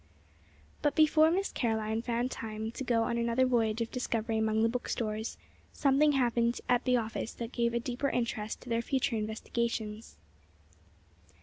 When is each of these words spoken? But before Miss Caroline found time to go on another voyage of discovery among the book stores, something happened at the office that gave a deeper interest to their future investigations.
But 0.81 0.95
before 0.95 1.29
Miss 1.29 1.51
Caroline 1.51 2.01
found 2.01 2.31
time 2.31 2.71
to 2.71 2.83
go 2.83 3.03
on 3.03 3.19
another 3.19 3.45
voyage 3.45 3.81
of 3.81 3.91
discovery 3.91 4.39
among 4.39 4.63
the 4.63 4.67
book 4.67 4.89
stores, 4.89 5.37
something 5.73 6.13
happened 6.13 6.59
at 6.67 6.85
the 6.85 6.97
office 6.97 7.33
that 7.33 7.51
gave 7.51 7.75
a 7.75 7.79
deeper 7.79 8.09
interest 8.09 8.61
to 8.61 8.69
their 8.69 8.81
future 8.81 9.15
investigations. 9.15 10.17